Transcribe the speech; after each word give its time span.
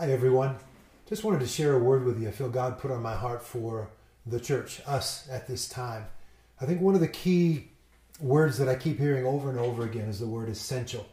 Hi, 0.00 0.10
everyone. 0.12 0.56
Just 1.06 1.24
wanted 1.24 1.40
to 1.40 1.46
share 1.46 1.74
a 1.74 1.78
word 1.78 2.06
with 2.06 2.22
you. 2.22 2.26
I 2.26 2.30
feel 2.30 2.48
God 2.48 2.78
put 2.78 2.90
on 2.90 3.02
my 3.02 3.14
heart 3.14 3.42
for 3.42 3.90
the 4.24 4.40
church, 4.40 4.80
us 4.86 5.28
at 5.30 5.46
this 5.46 5.68
time. 5.68 6.06
I 6.58 6.64
think 6.64 6.80
one 6.80 6.94
of 6.94 7.02
the 7.02 7.06
key 7.06 7.68
words 8.18 8.56
that 8.56 8.66
I 8.66 8.76
keep 8.76 8.98
hearing 8.98 9.26
over 9.26 9.50
and 9.50 9.58
over 9.58 9.84
again 9.84 10.08
is 10.08 10.18
the 10.18 10.26
word 10.26 10.48
essential. 10.48 11.06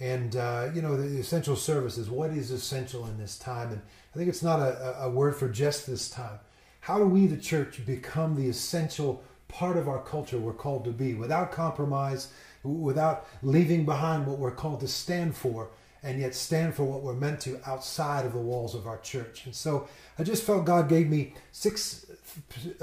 And, 0.00 0.36
uh, 0.36 0.70
you 0.72 0.80
know, 0.80 0.96
the 0.96 1.18
essential 1.18 1.54
services, 1.54 2.08
what 2.08 2.30
is 2.30 2.50
essential 2.50 3.06
in 3.08 3.18
this 3.18 3.38
time? 3.38 3.72
And 3.72 3.82
I 4.14 4.16
think 4.16 4.30
it's 4.30 4.42
not 4.42 4.58
a, 4.58 5.02
a 5.02 5.10
word 5.10 5.36
for 5.36 5.50
just 5.50 5.86
this 5.86 6.08
time. 6.08 6.38
How 6.80 6.96
do 6.96 7.04
we, 7.04 7.26
the 7.26 7.36
church, 7.36 7.84
become 7.84 8.36
the 8.36 8.48
essential 8.48 9.22
part 9.48 9.76
of 9.76 9.86
our 9.86 10.02
culture 10.02 10.38
we're 10.38 10.54
called 10.54 10.86
to 10.86 10.92
be 10.92 11.12
without 11.12 11.52
compromise, 11.52 12.32
without 12.62 13.26
leaving 13.42 13.84
behind 13.84 14.26
what 14.26 14.38
we're 14.38 14.50
called 14.50 14.80
to 14.80 14.88
stand 14.88 15.36
for? 15.36 15.68
And 16.04 16.20
yet 16.20 16.34
stand 16.34 16.74
for 16.74 16.84
what 16.84 17.02
we're 17.02 17.14
meant 17.14 17.40
to 17.40 17.58
outside 17.66 18.26
of 18.26 18.32
the 18.32 18.38
walls 18.38 18.74
of 18.74 18.86
our 18.86 18.98
church. 18.98 19.46
And 19.46 19.54
so 19.54 19.88
I 20.18 20.22
just 20.22 20.44
felt 20.44 20.66
God 20.66 20.88
gave 20.88 21.08
me 21.08 21.32
six 21.50 22.06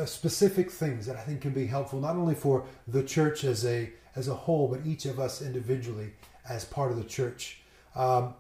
specific 0.06 0.72
things 0.72 1.06
that 1.06 1.16
I 1.16 1.22
think 1.22 1.42
can 1.42 1.52
be 1.52 1.68
helpful 1.68 2.00
not 2.00 2.16
only 2.16 2.36
for 2.36 2.66
the 2.88 3.04
church 3.04 3.44
as 3.44 3.66
a 3.66 3.92
as 4.16 4.28
a 4.28 4.34
whole, 4.34 4.68
but 4.68 4.86
each 4.86 5.06
of 5.06 5.20
us 5.20 5.42
individually 5.42 6.12
as 6.50 6.66
part 6.66 6.92
of 6.92 6.98
the 6.98 7.04
church. 7.04 7.62
Um, 7.96 8.34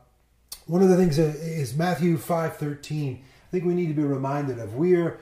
one 0.66 0.82
of 0.82 0.90
the 0.90 0.98
things 0.98 1.18
is 1.20 1.77
Matthew 1.77 2.18
five 2.18 2.57
thirteen. 2.57 3.23
I 3.48 3.52
think 3.52 3.66
we 3.66 3.73
need 3.73 3.88
to 3.88 3.93
be 3.93 4.04
reminded 4.04 4.59
of 4.59 4.76
we're 4.76 5.20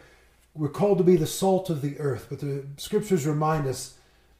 we're 0.55 0.69
called 0.69 0.97
to 0.99 1.03
be 1.03 1.17
the 1.17 1.27
salt 1.27 1.69
of 1.69 1.81
the 1.81 1.99
earth, 1.99 2.27
but 2.29 2.39
the 2.39 2.65
scriptures 2.77 3.27
remind 3.27 3.67
us 3.67 3.95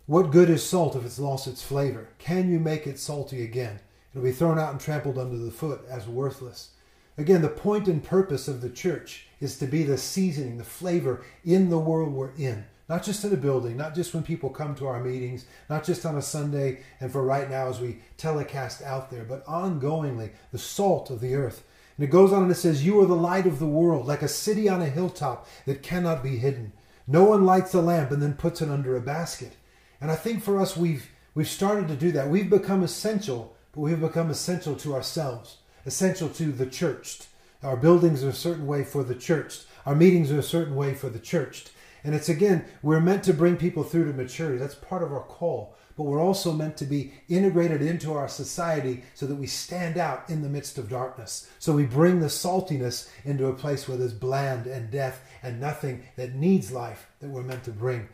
what 0.06 0.32
good 0.32 0.50
is 0.50 0.68
salt 0.68 0.96
if 0.96 1.06
it's 1.06 1.20
lost 1.20 1.48
its 1.48 1.62
flavor? 1.62 2.10
Can 2.18 2.52
you 2.52 2.60
make 2.60 2.88
it 2.88 3.00
salty 3.00 3.44
again? 3.44 3.80
It'll 4.14 4.24
be 4.24 4.32
thrown 4.32 4.58
out 4.58 4.72
and 4.72 4.80
trampled 4.80 5.18
under 5.18 5.38
the 5.38 5.52
foot 5.52 5.82
as 5.90 6.08
worthless. 6.08 6.72
Again, 7.18 7.42
the 7.42 7.50
point 7.50 7.88
and 7.88 8.04
purpose 8.04 8.48
of 8.48 8.62
the 8.62 8.70
church 8.70 9.28
is 9.40 9.60
to 9.60 9.68
be 9.68 9.84
the 9.84 9.98
seasoning, 9.98 10.58
the 10.58 10.64
flavor 10.64 11.24
in 11.44 11.70
the 11.70 11.78
world 11.78 12.14
we're 12.14 12.32
in. 12.36 12.66
Not 12.88 13.04
just 13.04 13.24
in 13.24 13.32
a 13.32 13.38
building, 13.38 13.78
not 13.78 13.94
just 13.94 14.14
when 14.16 14.24
people 14.24 14.50
come 14.50 14.74
to 14.76 14.88
our 14.88 15.04
meetings, 15.04 15.46
not 15.70 15.84
just 15.84 16.06
on 16.06 16.18
a 16.18 16.24
Sunday 16.24 16.80
and 17.00 17.12
for 17.12 17.22
right 17.24 17.48
now 17.48 17.68
as 17.68 17.80
we 17.80 18.00
telecast 18.18 18.82
out 18.82 19.12
there, 19.12 19.24
but 19.24 19.46
ongoingly, 19.46 20.32
the 20.52 20.58
salt 20.58 21.12
of 21.12 21.22
the 21.22 21.36
earth. 21.36 21.64
And 21.98 22.08
it 22.08 22.12
goes 22.12 22.34
on 22.34 22.44
and 22.44 22.52
it 22.52 22.56
says, 22.56 22.84
You 22.86 23.00
are 23.02 23.06
the 23.06 23.16
light 23.16 23.46
of 23.46 23.60
the 23.60 23.68
world, 23.68 24.08
like 24.08 24.24
a 24.24 24.28
city 24.28 24.68
on 24.68 24.82
a 24.82 24.90
hilltop 24.90 25.48
that 25.66 25.84
cannot 25.84 26.24
be 26.24 26.38
hidden. 26.38 26.72
No 27.06 27.26
one 27.26 27.46
lights 27.46 27.74
a 27.74 27.82
lamp 27.82 28.10
and 28.10 28.24
then 28.24 28.34
puts 28.34 28.62
it 28.62 28.70
under 28.70 28.96
a 28.96 29.02
basket. 29.02 29.54
And 30.02 30.10
I 30.10 30.16
think 30.16 30.42
for 30.42 30.60
us, 30.60 30.78
we've, 30.78 31.10
we've 31.36 31.50
started 31.50 31.90
to 31.90 31.96
do 31.96 32.12
that. 32.14 32.30
We've 32.30 32.50
become 32.50 32.82
essential 32.82 33.56
we 33.80 33.92
have 33.92 34.02
become 34.02 34.30
essential 34.30 34.76
to 34.76 34.94
ourselves, 34.94 35.58
essential 35.86 36.30
to 36.30 36.52
the 36.52 36.66
churched. 36.66 37.28
Our 37.64 37.78
buildings 37.78 38.24
are 38.24 38.30
a 38.30 38.34
certain 38.34 38.68
way 38.68 38.84
for 38.84 39.04
the 39.04 39.16
churched. 39.16 39.66
Our 39.86 39.96
meetings 39.96 40.32
are 40.32 40.40
a 40.40 40.44
certain 40.44 40.76
way 40.76 40.94
for 40.94 41.10
the 41.10 41.20
churched. 41.20 41.72
And 42.04 42.14
it's 42.14 42.30
again, 42.30 42.66
we're 42.82 43.00
meant 43.00 43.24
to 43.24 43.34
bring 43.34 43.58
people 43.58 43.84
through 43.84 44.06
to 44.06 44.14
maturity. 44.14 44.58
That's 44.58 44.76
part 44.76 45.04
of 45.04 45.12
our 45.12 45.24
call. 45.24 45.76
But 45.98 46.04
we're 46.04 46.22
also 46.22 46.54
meant 46.54 46.78
to 46.78 46.86
be 46.86 47.14
integrated 47.28 47.82
into 47.82 48.14
our 48.14 48.30
society 48.30 49.04
so 49.14 49.26
that 49.26 49.36
we 49.36 49.48
stand 49.48 49.98
out 49.98 50.30
in 50.30 50.42
the 50.42 50.50
midst 50.50 50.78
of 50.78 50.90
darkness. 50.90 51.50
So 51.60 51.74
we 51.74 51.86
bring 51.86 52.20
the 52.20 52.28
saltiness 52.28 53.10
into 53.26 53.48
a 53.48 53.54
place 53.54 53.88
where 53.88 53.98
there's 53.98 54.14
bland 54.14 54.66
and 54.66 54.90
death 54.90 55.22
and 55.44 55.60
nothing 55.60 56.04
that 56.16 56.36
needs 56.36 56.72
life 56.72 57.08
that 57.20 57.30
we're 57.30 57.44
meant 57.44 57.66
to 57.66 57.72
bring. 57.72 58.08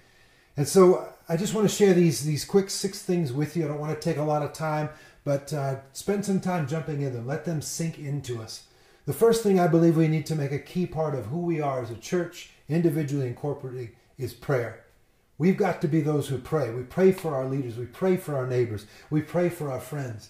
And 0.57 0.67
so 0.67 1.13
I 1.27 1.37
just 1.37 1.53
want 1.53 1.69
to 1.69 1.75
share 1.75 1.93
these 1.93 2.23
these 2.23 2.45
quick 2.45 2.69
six 2.69 3.01
things 3.01 3.33
with 3.33 3.57
you. 3.57 3.65
I 3.65 3.67
don't 3.67 3.79
want 3.79 3.99
to 3.99 4.09
take 4.09 4.17
a 4.17 4.23
lot 4.23 4.41
of 4.41 4.53
time, 4.53 4.89
but 5.25 5.51
uh, 5.51 5.77
spend 5.91 6.23
some 6.23 6.39
time 6.39 6.67
jumping 6.67 7.01
in 7.01 7.11
them. 7.11 7.27
Let 7.27 7.43
them 7.43 7.61
sink 7.61 7.99
into 7.99 8.41
us. 8.41 8.67
The 9.05 9.13
first 9.13 9.43
thing 9.43 9.59
I 9.59 9.67
believe 9.67 9.97
we 9.97 10.07
need 10.07 10.25
to 10.27 10.35
make 10.35 10.53
a 10.53 10.59
key 10.59 10.85
part 10.85 11.13
of 11.13 11.25
who 11.25 11.39
we 11.39 11.59
are 11.59 11.81
as 11.83 11.91
a 11.91 11.95
church, 11.95 12.51
individually 12.69 13.27
and 13.27 13.37
corporately, 13.37 13.91
is 14.17 14.33
prayer. 14.33 14.85
We've 15.37 15.57
got 15.57 15.81
to 15.81 15.87
be 15.87 15.99
those 15.99 16.29
who 16.29 16.37
pray. 16.37 16.71
We 16.71 16.83
pray 16.83 17.11
for 17.11 17.35
our 17.35 17.45
leaders. 17.45 17.75
We 17.75 17.87
pray 17.87 18.15
for 18.15 18.37
our 18.37 18.47
neighbors. 18.47 18.85
We 19.09 19.21
pray 19.21 19.49
for 19.49 19.69
our 19.69 19.81
friends. 19.81 20.29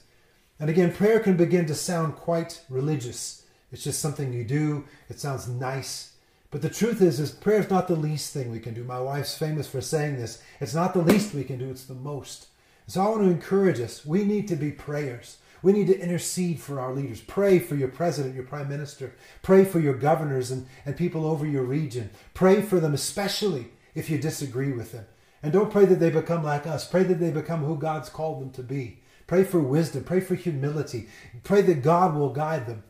And 0.59 0.69
again, 0.69 0.94
prayer 0.94 1.19
can 1.19 1.38
begin 1.38 1.66
to 1.67 1.75
sound 1.75 2.16
quite 2.16 2.63
religious. 2.69 3.44
It's 3.72 3.84
just 3.84 4.01
something 4.01 4.34
you 4.34 4.45
do. 4.45 4.85
It 5.09 5.19
sounds 5.19 5.47
nice. 5.47 6.13
But 6.50 6.61
the 6.61 6.69
truth 6.69 7.01
is, 7.01 7.19
is 7.19 7.31
prayer 7.31 7.59
is 7.59 7.69
not 7.69 7.89
the 7.89 7.95
least 7.95 8.34
thing 8.34 8.50
we 8.50 8.61
can 8.61 8.73
do. 8.73 8.84
My 8.84 9.00
wife's 9.00 9.38
famous 9.38 9.67
for 9.67 9.81
saying 9.81 10.16
this. 10.16 10.41
It's 10.61 10.73
not 10.73 10.94
the 10.94 11.01
least 11.01 11.34
we 11.34 11.44
can 11.44 11.59
do, 11.59 11.69
it's 11.69 11.84
the 11.84 11.94
most. 11.94 12.47
So 12.88 13.01
I 13.01 13.09
want 13.09 13.23
to 13.23 13.29
encourage 13.29 13.79
us. 13.79 14.06
We 14.06 14.23
need 14.23 14.47
to 14.50 14.56
be 14.56 14.72
prayers. 14.72 15.38
We 15.63 15.73
need 15.73 15.88
to 15.88 16.00
intercede 16.00 16.59
for 16.59 16.79
our 16.79 16.94
leaders. 16.94 17.22
Pray 17.22 17.57
for 17.57 17.75
your 17.75 17.88
president, 17.88 18.35
your 18.35 18.44
prime 18.44 18.69
minister. 18.69 19.16
Pray 19.41 19.66
for 19.66 19.79
your 19.79 19.96
governors 19.96 20.51
and, 20.51 20.68
and 20.85 20.96
people 20.96 21.25
over 21.25 21.46
your 21.46 21.63
region. 21.63 22.12
Pray 22.35 22.62
for 22.62 22.79
them, 22.79 22.94
especially 22.94 23.69
if 23.96 24.09
you 24.09 24.19
disagree 24.19 24.72
with 24.72 24.91
them. 24.91 25.06
And 25.41 25.51
don't 25.51 25.72
pray 25.72 25.85
that 25.85 26.00
they 26.00 26.12
become 26.12 26.44
like 26.44 26.68
us. 26.68 26.88
Pray 26.88 27.03
that 27.03 27.19
they 27.19 27.31
become 27.31 27.63
who 27.63 27.78
God's 27.78 28.09
called 28.09 28.41
them 28.41 28.51
to 28.51 28.63
be. 28.63 29.00
Pray 29.25 29.44
for 29.44 29.59
wisdom. 29.59 30.03
Pray 30.03 30.19
for 30.19 30.35
humility. 30.35 31.07
Pray 31.44 31.63
that 31.63 31.81
God 31.81 32.16
will 32.16 32.31
guide 32.31 32.67
them. 32.67 32.84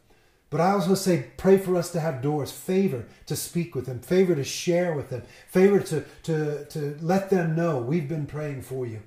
But 0.50 0.60
I 0.60 0.72
also 0.72 0.96
say, 0.96 1.28
pray 1.38 1.58
for 1.58 1.76
us 1.78 1.92
to 1.92 2.00
have 2.02 2.22
doors, 2.22 2.52
favor 2.52 3.06
to 3.26 3.36
speak 3.36 3.74
with 3.74 3.86
them, 3.86 4.00
favor 4.00 4.36
to 4.36 4.44
share 4.44 4.94
with 4.94 5.10
them, 5.10 5.24
favor 5.48 5.80
to, 5.80 6.04
to, 6.24 6.66
to 6.66 6.98
let 7.02 7.30
them 7.30 7.56
know 7.56 7.80
we've 7.80 8.08
been 8.08 8.26
praying 8.26 8.62
for 8.62 8.86
you 8.86 9.02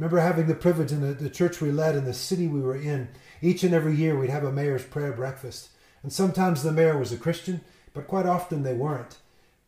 remember 0.00 0.18
having 0.18 0.46
the 0.46 0.54
privilege 0.54 0.92
in 0.92 1.02
the, 1.02 1.12
the 1.12 1.28
church 1.28 1.60
we 1.60 1.70
led 1.70 1.94
in 1.94 2.06
the 2.06 2.14
city 2.14 2.48
we 2.48 2.62
were 2.62 2.74
in. 2.74 3.06
Each 3.42 3.62
and 3.62 3.74
every 3.74 3.94
year 3.94 4.18
we'd 4.18 4.30
have 4.30 4.44
a 4.44 4.50
mayor's 4.50 4.82
prayer 4.82 5.12
breakfast. 5.12 5.68
And 6.02 6.10
sometimes 6.10 6.62
the 6.62 6.72
mayor 6.72 6.96
was 6.96 7.12
a 7.12 7.18
Christian, 7.18 7.60
but 7.92 8.08
quite 8.08 8.24
often 8.24 8.62
they 8.62 8.72
weren't. 8.72 9.18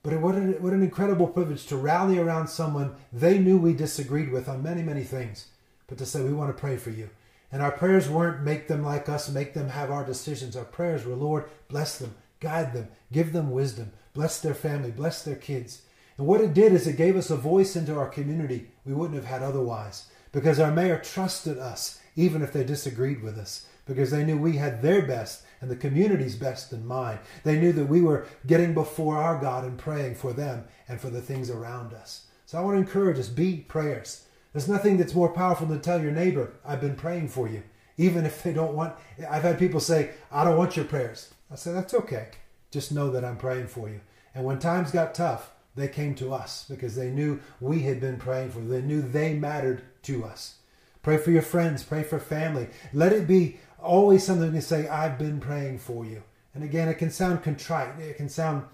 But 0.03 0.19
what 0.23 0.35
an, 0.35 0.55
what 0.63 0.73
an 0.73 0.83
incredible 0.83 1.27
privilege 1.27 1.67
to 1.67 1.77
rally 1.77 2.19
around 2.19 2.49
someone 2.49 2.95
they 3.13 3.39
knew 3.39 3.59
we 3.59 3.75
disagreed 3.75 4.33
with 4.33 4.49
on 4.49 4.63
many, 4.63 4.83
many 4.83 5.05
things, 5.05 5.49
but 5.87 5.99
to 5.99 6.07
say, 6.07 6.23
We 6.23 6.33
want 6.33 6.49
to 6.49 6.59
pray 6.59 6.79
for 6.79 6.91
you. 6.91 7.11
And 7.53 7.61
our 7.61 7.71
prayers 7.71 8.09
weren't 8.09 8.43
make 8.43 8.69
them 8.69 8.83
like 8.83 9.11
us, 9.11 9.29
make 9.29 9.53
them 9.53 9.69
have 9.69 9.91
our 9.91 10.05
decisions. 10.05 10.57
Our 10.57 10.65
prayers 10.65 11.05
were, 11.05 11.15
Lord, 11.15 11.45
bless 11.69 11.99
them, 11.99 12.15
guide 12.41 12.73
them, 12.73 12.89
give 13.13 13.35
them 13.35 13.51
wisdom, 13.51 13.93
bless 14.15 14.41
their 14.41 14.55
family, 14.55 14.93
bless 14.93 15.23
their 15.23 15.37
kids. 15.37 15.83
And 16.17 16.27
what 16.27 16.41
it 16.41 16.55
did 16.55 16.73
is 16.73 16.87
it 16.87 16.97
gave 16.97 17.17
us 17.17 17.29
a 17.29 17.37
voice 17.37 17.77
into 17.77 17.99
our 17.99 18.09
community 18.09 18.71
we 18.87 18.95
wouldn't 18.95 19.17
have 19.17 19.29
had 19.29 19.43
otherwise 19.43 20.07
because 20.33 20.59
our 20.59 20.73
mayor 20.73 20.99
trusted 20.99 21.59
us, 21.59 22.01
even 22.17 22.43
if 22.43 22.53
they 22.53 22.65
disagreed 22.65 23.23
with 23.23 23.39
us, 23.39 23.67
because 23.87 24.11
they 24.11 24.25
knew 24.25 24.39
we 24.39 24.57
had 24.57 24.83
their 24.83 25.03
best 25.03 25.45
and 25.61 25.71
the 25.71 25.77
community's 25.77 26.37
best 26.37 26.73
in 26.73 26.87
mind. 26.87 27.19
They 27.45 27.59
knew 27.59 27.73
that 27.73 27.89
we 27.89 28.01
were 28.01 28.27
getting 28.47 28.75
before 28.75 29.17
our 29.17 29.41
God 29.41 29.65
and 29.65 29.79
praying 29.79 30.17
for 30.17 30.33
them 30.33 30.65
and 30.89 31.01
for 31.01 31.11
the 31.11 31.21
things 31.21 31.51
around 31.51 31.93
us. 31.93 32.27
So 32.47 32.59
I 32.59 32.63
want 32.63 32.77
to 32.77 32.81
encourage 32.81 33.19
us 33.19 33.29
be 33.29 33.59
prayers. 33.69 34.27
There's 34.53 34.69
nothing 34.69 34.97
that's 34.99 35.15
more 35.15 35.33
powerful 35.33 35.67
than 35.67 35.79
to 35.79 35.83
tell 35.83 36.03
your 36.03 36.13
neighbor, 36.13 36.53
I've 36.65 36.81
been 36.81 36.97
praying 36.97 37.29
for 37.29 37.49
you. 37.49 37.63
Even 37.97 38.25
if 38.25 38.43
they 38.43 38.53
don't 38.53 38.75
want, 38.75 38.95
I've 39.29 39.43
had 39.43 39.59
people 39.59 39.81
say, 39.81 40.11
I 40.31 40.45
don't 40.45 40.57
want 40.57 40.77
your 40.77 40.85
prayers. 40.85 41.33
I 41.51 41.55
said, 41.55 41.75
that's 41.75 41.95
okay. 41.95 42.29
Just 42.71 42.93
know 42.93 43.11
that 43.11 43.25
I'm 43.25 43.37
praying 43.37 43.69
for 43.69 43.89
you. 43.89 44.01
And 44.35 44.45
when 44.45 44.59
times 44.59 44.91
got 44.91 45.15
tough, 45.15 45.51
they 45.75 45.89
came 45.89 46.15
to 46.17 46.33
us 46.33 46.67
because 46.69 46.97
they 46.97 47.11
knew 47.11 47.41
we 47.61 47.81
had 47.81 48.01
been 48.01 48.19
praying 48.19 48.51
for 48.51 48.59
them. 48.59 48.69
They 48.69 48.83
knew 48.83 49.03
they 49.03 49.35
mattered 49.35 49.83
to 50.03 50.25
us. 50.25 50.57
Pray 51.03 51.17
for 51.17 51.31
your 51.31 51.43
friends, 51.43 51.83
pray 51.83 52.03
for 52.03 52.19
family. 52.19 52.69
Let 52.93 53.13
it 53.13 53.27
be 53.27 53.59
always 53.81 54.25
something 54.25 54.53
to 54.53 54.63
say, 54.63 54.89
I've 54.89 55.19
been 55.19 55.41
praying 55.41 55.79
for 55.79 56.05
you. 56.05 56.23
And 56.55 56.63
again, 56.63 56.89
it 56.89 56.95
can 56.95 57.11
sound 57.11 57.43
contrite, 57.43 57.99
it 57.99 58.17
can 58.17 58.29
sound 58.29 58.65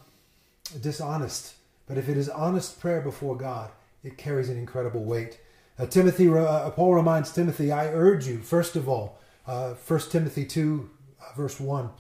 dishonest, 0.81 1.55
but 1.87 1.97
if 1.97 2.09
it 2.09 2.17
is 2.17 2.29
honest 2.29 2.81
prayer 2.81 3.01
before 3.01 3.37
God, 3.37 3.71
it 4.03 4.19
carries 4.19 4.49
an 4.49 4.59
incredible 4.59 5.05
weight. 5.05 5.41
Uh, 5.79 5.87
Timothy, 5.87 6.29
uh, 6.29 6.71
Paul 6.71 6.95
reminds 6.95 7.33
Timothy, 7.33 7.73
I 7.73 7.89
urge 7.89 8.27
you, 8.27 8.39
first 8.39 8.77
of 8.77 8.89
all, 8.89 9.19
uh, 9.47 9.75
1 9.75 10.01
Timothy 10.11 10.45
2, 10.45 10.91
uh, 11.21 11.37
verse 11.37 11.59
1, 11.59 11.91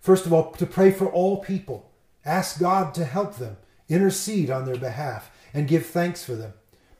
first 0.00 0.26
of 0.26 0.32
all, 0.32 0.52
to 0.52 0.66
pray 0.66 0.90
for 0.90 1.06
all 1.06 1.38
people. 1.38 1.90
Ask 2.24 2.60
God 2.60 2.94
to 2.94 3.04
help 3.04 3.36
them, 3.36 3.56
intercede 3.88 4.50
on 4.50 4.64
their 4.64 4.76
behalf, 4.76 5.30
and 5.52 5.66
give 5.66 5.86
thanks 5.86 6.24
for 6.24 6.34
them. 6.34 6.52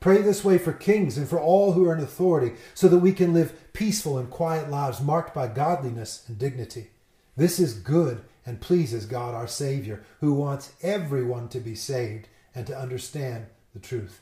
Pray 0.03 0.21
this 0.21 0.45
way 0.45 0.59
for 0.59 0.73
kings 0.73 1.17
and 1.17 1.29
for 1.29 1.41
all 1.41 1.73
who 1.73 1.89
are 1.89 1.97
in 1.97 2.03
authority, 2.03 2.57
so 2.75 2.89
that 2.89 2.99
we 2.99 3.13
can 3.13 3.33
live 3.33 3.73
peaceful 3.73 4.19
and 4.19 4.29
quiet 4.29 4.69
lives 4.69 5.01
marked 5.01 5.33
by 5.33 5.47
godliness 5.47 6.25
and 6.27 6.37
dignity. 6.37 6.91
This 7.37 7.61
is 7.61 7.73
good 7.73 8.23
and 8.45 8.61
pleases 8.61 9.07
God 9.07 9.33
our 9.33 9.47
Savior, 9.47 10.03
who 10.19 10.35
wants 10.35 10.73
everyone 10.83 11.49
to 11.51 11.61
be 11.61 11.77
saved 11.77 12.27
and 12.53 12.67
to 12.67 12.77
understand 12.77 13.47
the 13.75 13.79
truth. 13.79 14.21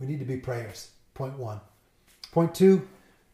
We 0.00 0.08
need 0.08 0.18
to 0.18 0.24
be 0.24 0.38
prayers. 0.38 0.90
Point 1.14 1.38
one. 1.38 1.60
Point 2.32 2.52
two, 2.52 2.88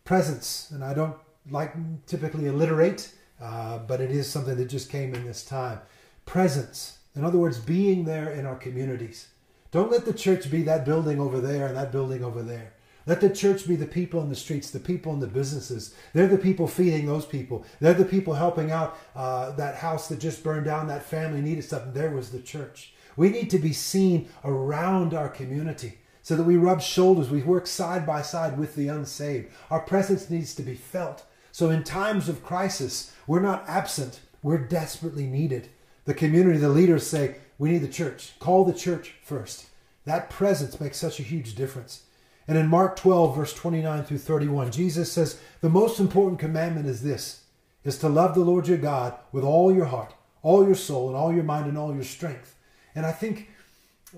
presence. 0.04 0.70
And 0.70 0.84
I 0.84 0.92
don't 0.92 1.16
like 1.50 1.72
typically 2.06 2.48
alliterate, 2.48 3.14
uh, 3.40 3.78
but 3.78 4.02
it 4.02 4.10
is 4.10 4.30
something 4.30 4.56
that 4.58 4.66
just 4.66 4.90
came 4.90 5.14
in 5.14 5.24
this 5.24 5.42
time. 5.42 5.80
Presence. 6.26 6.98
In 7.16 7.24
other 7.24 7.38
words, 7.38 7.58
being 7.58 8.04
there 8.04 8.28
in 8.30 8.44
our 8.44 8.56
communities. 8.56 9.28
Don't 9.70 9.90
let 9.90 10.04
the 10.06 10.14
church 10.14 10.50
be 10.50 10.62
that 10.62 10.84
building 10.84 11.20
over 11.20 11.40
there 11.40 11.66
and 11.66 11.76
that 11.76 11.92
building 11.92 12.24
over 12.24 12.42
there. 12.42 12.72
Let 13.06 13.20
the 13.20 13.30
church 13.30 13.66
be 13.66 13.76
the 13.76 13.86
people 13.86 14.22
in 14.22 14.28
the 14.28 14.36
streets, 14.36 14.70
the 14.70 14.80
people 14.80 15.14
in 15.14 15.20
the 15.20 15.26
businesses. 15.26 15.94
They're 16.12 16.26
the 16.26 16.36
people 16.36 16.66
feeding 16.66 17.06
those 17.06 17.24
people. 17.24 17.64
They're 17.80 17.94
the 17.94 18.04
people 18.04 18.34
helping 18.34 18.70
out 18.70 18.98
uh, 19.16 19.52
that 19.52 19.76
house 19.76 20.08
that 20.08 20.20
just 20.20 20.44
burned 20.44 20.66
down. 20.66 20.88
That 20.88 21.04
family 21.04 21.40
needed 21.40 21.64
something. 21.64 21.94
There 21.94 22.10
was 22.10 22.30
the 22.30 22.40
church. 22.40 22.92
We 23.16 23.30
need 23.30 23.50
to 23.50 23.58
be 23.58 23.72
seen 23.72 24.28
around 24.44 25.14
our 25.14 25.28
community 25.28 25.98
so 26.22 26.36
that 26.36 26.44
we 26.44 26.56
rub 26.56 26.82
shoulders. 26.82 27.30
We 27.30 27.42
work 27.42 27.66
side 27.66 28.06
by 28.06 28.20
side 28.20 28.58
with 28.58 28.74
the 28.74 28.88
unsaved. 28.88 29.52
Our 29.70 29.80
presence 29.80 30.28
needs 30.28 30.54
to 30.56 30.62
be 30.62 30.74
felt. 30.74 31.24
So 31.50 31.70
in 31.70 31.84
times 31.84 32.28
of 32.28 32.44
crisis, 32.44 33.12
we're 33.26 33.40
not 33.40 33.64
absent. 33.66 34.20
We're 34.42 34.58
desperately 34.58 35.26
needed. 35.26 35.70
The 36.08 36.14
community, 36.14 36.56
the 36.56 36.70
leaders 36.70 37.06
say, 37.06 37.34
we 37.58 37.68
need 37.68 37.82
the 37.82 37.86
church. 37.86 38.32
Call 38.38 38.64
the 38.64 38.72
church 38.72 39.16
first. 39.22 39.66
That 40.06 40.30
presence 40.30 40.80
makes 40.80 40.96
such 40.96 41.20
a 41.20 41.22
huge 41.22 41.54
difference. 41.54 42.04
And 42.48 42.56
in 42.56 42.66
Mark 42.66 42.96
12, 42.96 43.36
verse 43.36 43.52
29 43.52 44.04
through 44.04 44.16
31, 44.16 44.72
Jesus 44.72 45.12
says, 45.12 45.38
The 45.60 45.68
most 45.68 46.00
important 46.00 46.40
commandment 46.40 46.86
is 46.86 47.02
this 47.02 47.44
is 47.84 47.98
to 47.98 48.08
love 48.08 48.34
the 48.34 48.40
Lord 48.40 48.66
your 48.66 48.78
God 48.78 49.18
with 49.32 49.44
all 49.44 49.70
your 49.70 49.84
heart, 49.84 50.14
all 50.40 50.64
your 50.64 50.74
soul, 50.74 51.08
and 51.08 51.16
all 51.16 51.30
your 51.30 51.44
mind, 51.44 51.66
and 51.66 51.76
all 51.76 51.94
your 51.94 52.04
strength. 52.04 52.56
And 52.94 53.04
I 53.04 53.12
think, 53.12 53.50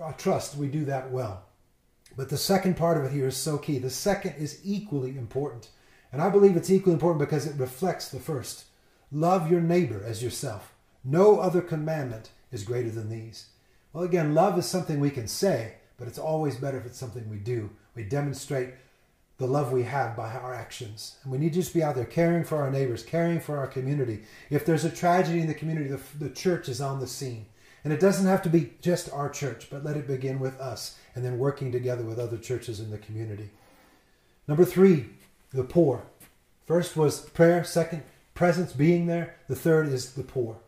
I 0.01 0.13
trust 0.13 0.55
we 0.55 0.69
do 0.69 0.85
that 0.85 1.11
well. 1.11 1.43
But 2.17 2.29
the 2.29 2.39
second 2.39 2.77
part 2.77 2.99
of 2.99 3.05
it 3.05 3.11
here 3.11 3.27
is 3.27 3.37
so 3.37 3.59
key. 3.59 3.79
The 3.79 3.91
second 3.91 4.37
is 4.39 4.61
equally 4.63 5.19
important. 5.19 5.71
And 6.13 6.23
I 6.23 6.29
believe 6.29 6.57
it's 6.57 6.71
equally 6.71 6.95
important 6.95 7.19
because 7.19 7.47
it 7.47 7.59
reflects 7.59 8.11
the 8.11 8.21
first. 8.21 8.67
Love 9.11 9.51
your 9.51 9.61
neighbor 9.61 10.01
as 10.07 10.23
yourself. 10.23 10.73
No 11.05 11.39
other 11.41 11.61
commandment 11.61 12.31
is 12.53 12.63
greater 12.63 12.91
than 12.91 13.09
these. 13.09 13.47
Well, 13.93 14.05
again, 14.05 14.35
love 14.35 14.59
is 14.59 14.67
something 14.67 15.01
we 15.01 15.11
can 15.11 15.27
say, 15.27 15.75
but 15.99 16.09
it's 16.09 16.19
always 16.19 16.57
better 16.57 16.79
if 16.79 16.87
it's 16.87 16.99
something 16.99 17.29
we 17.29 17.39
do. 17.39 17.71
We 17.95 18.05
demonstrate 18.05 18.75
the 19.39 19.47
love 19.47 19.73
we 19.73 19.85
have 19.85 20.15
by 20.15 20.33
our 20.35 20.55
actions. 20.55 21.17
And 21.23 21.33
we 21.33 21.39
need 21.39 21.55
to 21.55 21.61
just 21.61 21.73
be 21.73 21.83
out 21.83 21.95
there 21.95 22.05
caring 22.05 22.45
for 22.45 22.59
our 22.59 22.71
neighbors, 22.71 23.03
caring 23.03 23.41
for 23.41 23.57
our 23.57 23.67
community. 23.67 24.21
If 24.51 24.67
there's 24.67 24.85
a 24.85 24.91
tragedy 24.91 25.41
in 25.41 25.47
the 25.47 25.55
community, 25.55 25.89
the, 25.89 26.01
the 26.19 26.31
church 26.31 26.69
is 26.69 26.81
on 26.81 27.01
the 27.01 27.07
scene. 27.07 27.47
And 27.83 27.93
it 27.93 28.01
doesn't 28.01 28.27
have 28.27 28.43
to 28.43 28.51
be 28.51 28.75
just 28.83 29.11
our 29.11 29.31
church, 29.31 29.69
but 29.71 29.83
let 29.83 29.97
it 29.97 30.07
begin 30.07 30.39
with 30.39 30.61
us 30.61 30.99
and 31.15 31.25
then 31.25 31.39
working 31.39 31.73
together 31.73 32.05
with 32.05 32.19
other 32.19 32.37
churches 32.37 32.81
in 32.81 32.91
the 32.91 32.99
community. 32.99 33.49
Number 34.47 34.67
three, 34.67 35.07
the 35.53 35.65
poor. 35.65 36.03
First 36.67 36.97
was 36.97 37.21
prayer, 37.21 37.65
second, 37.65 38.03
presence, 38.35 38.73
being 38.75 39.07
there. 39.07 39.37
The 39.49 39.57
third 39.57 39.89
is 39.89 40.13
the 40.13 40.23
poor. 40.23 40.59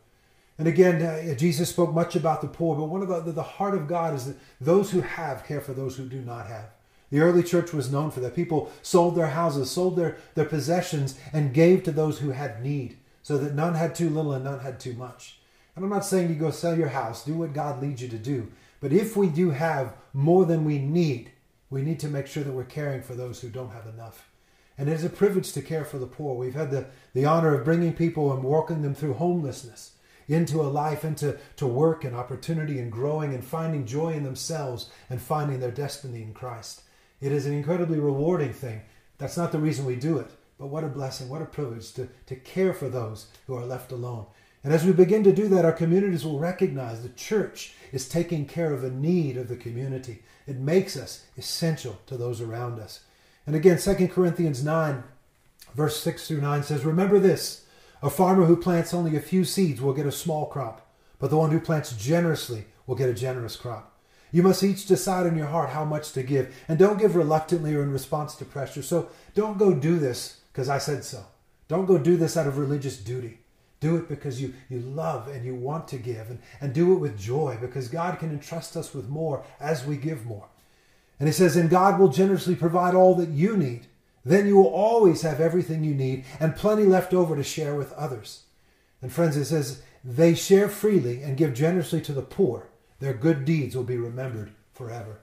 And 0.59 0.69
again, 0.69 1.03
uh, 1.03 1.35
Jesus 1.35 1.71
spoke 1.71 1.93
much 1.93 2.15
about 2.15 2.41
the 2.41 2.49
poor, 2.49 2.77
but 2.77 2.85
one 2.85 3.03
of 3.03 3.09
the, 3.09 3.33
the 3.33 3.43
heart 3.43 3.75
of 3.75 3.89
God 3.89 4.15
is 4.15 4.27
that 4.27 4.37
those 4.61 4.91
who 4.91 5.01
have 5.01 5.45
care 5.45 5.61
for 5.61 5.73
those 5.73 5.97
who 5.97 6.07
do 6.07 6.21
not 6.21 6.47
have. 6.47 6.67
The 7.11 7.21
early 7.21 7.43
church 7.43 7.73
was 7.73 7.93
known 7.93 8.11
for 8.11 8.21
that. 8.21 8.35
People 8.35 8.71
sold 8.83 9.17
their 9.17 9.29
houses, 9.29 9.71
sold 9.71 9.97
their, 9.97 10.17
their 10.35 10.45
possessions, 10.45 11.19
and 11.33 11.55
gave 11.55 11.83
to 11.83 11.93
those 11.93 12.19
who 12.19 12.31
had 12.31 12.63
need, 12.63 12.97
so 13.23 13.39
that 13.39 13.55
none 13.55 13.75
had 13.75 13.95
too 13.95 14.09
little 14.09 14.33
and 14.33 14.45
none 14.45 14.61
had 14.61 14.81
too 14.81 14.95
much. 14.95 15.39
And 15.75 15.85
I'm 15.85 15.91
not 15.91 16.05
saying 16.05 16.29
you 16.29 16.37
go 16.37 16.51
sell 16.51 16.77
your 16.77 16.89
house, 16.89 17.25
do 17.25 17.35
what 17.35 17.55
God 17.55 17.83
leads 17.83 18.03
you 18.03 18.09
to 18.09 18.19
do. 18.19 18.51
But 18.81 18.93
if 18.93 19.17
we 19.17 19.29
do 19.29 19.51
have 19.51 19.95
more 20.13 20.45
than 20.45 20.65
we 20.65 20.79
need, 20.79 21.33
we 21.71 21.83
need 21.83 22.01
to 22.01 22.09
make 22.09 22.27
sure 22.27 22.45
that 22.45 22.53
we're 22.53 22.65
caring 22.65 23.03
for 23.03 23.15
those 23.15 23.41
who 23.41 23.49
don't 23.49 23.73
have 23.73 23.87
enough. 23.87 24.29
And 24.77 24.89
it 24.89 24.93
is 24.93 25.05
a 25.05 25.11
privilege 25.11 25.53
to 25.53 25.63
care 25.63 25.85
for 25.85 25.99
the 25.99 26.07
poor. 26.07 26.35
We've 26.35 26.55
had 26.55 26.71
the, 26.71 26.87
the 27.15 27.25
honor 27.25 27.55
of 27.55 27.65
bringing 27.65 27.95
people 27.95 28.33
and 28.33 28.43
walking 28.43 28.83
them 28.83 28.95
through 28.95 29.15
homelessness 29.15 29.93
into 30.29 30.61
a 30.61 30.65
life, 30.65 31.05
into 31.05 31.39
to 31.57 31.67
work 31.67 32.05
and 32.05 32.15
opportunity 32.15 32.79
and 32.79 32.91
growing 32.91 33.35
and 33.35 33.45
finding 33.45 33.87
joy 33.87 34.13
in 34.13 34.25
themselves 34.25 34.91
and 35.11 35.21
finding 35.21 35.61
their 35.61 35.71
destiny 35.71 36.23
in 36.23 36.33
Christ. 36.35 36.83
It 37.21 37.33
is 37.33 37.47
an 37.47 37.55
incredibly 37.55 37.99
rewarding 37.99 38.53
thing. 38.53 38.83
That's 39.19 39.37
not 39.37 39.53
the 39.53 39.59
reason 39.59 39.85
we 39.85 39.97
do 39.97 40.19
it, 40.19 40.31
but 40.59 40.67
what 40.67 40.85
a 40.85 40.89
blessing, 40.89 41.29
what 41.29 41.43
a 41.43 41.47
privilege 41.47 41.93
to, 41.95 42.09
to 42.27 42.37
care 42.37 42.73
for 42.73 42.89
those 42.89 43.27
who 43.47 43.55
are 43.55 43.65
left 43.65 43.93
alone. 43.93 44.27
And 44.65 44.73
as 44.73 44.85
we 44.85 44.93
begin 44.93 45.25
to 45.25 45.33
do 45.33 45.49
that, 45.49 45.65
our 45.65 45.73
communities 45.73 46.25
will 46.25 46.39
recognize 46.39 47.03
the 47.03 47.09
church 47.11 47.75
is 47.91 48.09
taking 48.09 48.47
care 48.47 48.73
of 48.73 48.85
a 48.85 48.91
need 48.91 49.37
of 49.37 49.49
the 49.49 49.57
community. 49.57 50.23
It 50.47 50.59
makes 50.59 50.97
us 50.97 51.25
essential 51.37 52.01
to 52.07 52.17
those 52.17 52.41
around 52.41 52.79
us. 52.79 53.01
And 53.47 53.57
again, 53.57 53.79
2 53.79 54.09
Corinthians 54.09 54.65
9, 54.65 55.03
verse 55.75 56.01
6 56.01 56.29
through 56.29 56.41
9 56.41 56.63
says, 56.63 56.85
Remember 56.85 57.19
this 57.19 57.67
a 58.03 58.11
farmer 58.11 58.47
who 58.47 58.57
plants 58.57 58.93
only 58.93 59.17
a 59.17 59.21
few 59.21 59.45
seeds 59.45 59.81
will 59.81 59.95
get 59.95 60.07
a 60.07 60.13
small 60.13 60.47
crop, 60.47 60.87
but 61.19 61.31
the 61.31 61.37
one 61.37 61.51
who 61.51 61.61
plants 61.61 61.93
generously 61.93 62.65
will 62.87 62.97
get 62.97 63.09
a 63.09 63.15
generous 63.15 63.57
crop. 63.57 63.93
You 64.33 64.43
must 64.43 64.65
each 64.65 64.87
decide 64.87 65.27
in 65.27 65.37
your 65.37 65.47
heart 65.47 65.71
how 65.71 65.85
much 65.85 66.13
to 66.13 66.23
give, 66.23 66.55
and 66.67 66.79
don't 66.79 66.99
give 66.99 67.15
reluctantly 67.15 67.75
or 67.75 67.83
in 67.83 67.93
response 67.93 68.35
to 68.37 68.45
pressure. 68.45 68.83
So 68.83 69.11
don't 69.35 69.59
go 69.59 69.75
do 69.75 69.99
this 69.99 70.41
because 70.53 70.69
I 70.69 70.79
said 70.79 71.05
so. 71.05 71.25
Don't 71.69 71.87
go 71.87 71.99
do 71.99 72.17
this 72.17 72.37
out 72.37 72.47
of 72.47 72.59
religious 72.59 72.97
duty. 72.97 73.39
Do 73.81 73.97
it 73.97 74.09
because 74.09 74.41
you, 74.41 74.55
you 74.69 74.81
love 74.81 75.29
and 75.29 75.45
you 75.45 75.55
want 75.55 75.87
to 75.89 75.97
give, 75.97 76.31
and, 76.31 76.39
and 76.61 76.73
do 76.73 76.93
it 76.93 76.99
with 76.99 77.19
joy 77.19 77.59
because 77.61 77.89
God 77.89 78.19
can 78.19 78.31
entrust 78.31 78.77
us 78.77 78.95
with 78.95 79.09
more 79.09 79.45
as 79.61 79.85
we 79.85 79.97
give 79.97 80.25
more. 80.25 80.49
And 81.19 81.29
he 81.29 81.33
says, 81.33 81.57
And 81.57 81.71
God 81.71 82.01
will 82.01 82.09
generously 82.09 82.57
provide 82.57 82.95
all 82.95 83.15
that 83.17 83.29
you 83.29 83.57
need. 83.57 83.87
Then 84.25 84.47
you 84.47 84.57
will 84.57 84.69
always 84.69 85.23
have 85.23 85.41
everything 85.41 85.83
you 85.83 85.95
need 85.95 86.25
and 86.39 86.57
plenty 86.57 86.85
left 86.85 87.13
over 87.13 87.35
to 87.35 87.43
share 87.43 87.75
with 87.75 87.93
others. 87.95 88.43
And 89.01 89.13
friends, 89.13 89.37
it 89.37 89.47
says, 89.47 89.83
They 90.05 90.35
share 90.35 90.69
freely 90.69 91.23
and 91.23 91.37
give 91.37 91.55
generously 91.55 92.01
to 92.03 92.13
the 92.13 92.23
poor. 92.23 92.69
Their 93.01 93.15
good 93.15 93.45
deeds 93.45 93.75
will 93.75 93.83
be 93.85 93.97
remembered 93.97 94.53
forever. 94.73 95.21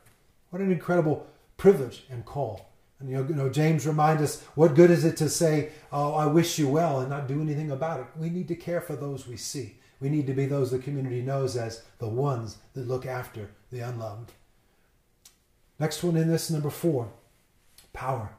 What 0.50 0.62
an 0.62 0.72
incredible 0.72 1.28
privilege 1.58 2.04
and 2.10 2.26
call. 2.26 2.70
And 3.00 3.10
you 3.10 3.24
know, 3.36 3.50
James 3.50 3.88
reminds 3.88 4.22
us, 4.22 4.44
what 4.56 4.76
good 4.76 4.92
is 4.92 5.06
it 5.06 5.16
to 5.18 5.30
say, 5.30 5.70
"Oh, 5.92 6.14
I 6.14 6.26
wish 6.26 6.60
you 6.60 6.68
well," 6.68 7.00
and 7.00 7.10
not 7.10 7.28
do 7.28 7.40
anything 7.40 7.72
about 7.72 8.02
it? 8.02 8.08
We 8.18 8.30
need 8.30 8.50
to 8.50 8.56
care 8.56 8.82
for 8.82 8.98
those 8.98 9.26
we 9.26 9.38
see. 9.38 9.80
We 10.02 10.10
need 10.10 10.28
to 10.28 10.34
be 10.34 10.46
those 10.46 10.72
the 10.72 10.80
community 10.80 11.22
knows 11.22 11.56
as 11.56 11.84
the 12.00 12.10
ones 12.10 12.58
that 12.74 12.88
look 12.88 13.06
after 13.06 13.52
the 13.72 13.80
unloved. 13.80 14.34
Next 15.78 16.04
one 16.04 16.18
in 16.18 16.28
this, 16.28 16.50
number 16.50 16.70
four, 16.70 17.10
power. 17.94 18.32